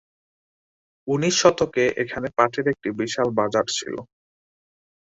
উনিশ 1.07 1.35
শতকে 1.41 1.83
এখানে 2.03 2.27
পাটের 2.37 2.65
একটি 2.73 2.89
বিশাল 2.99 3.27
বাজার 3.39 3.65
ছিল। 3.77 3.95